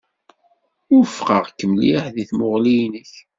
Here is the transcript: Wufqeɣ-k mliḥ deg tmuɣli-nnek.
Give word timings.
Wufqeɣ-k 0.91 1.59
mliḥ 1.71 2.03
deg 2.15 2.27
tmuɣli-nnek. 2.29 3.11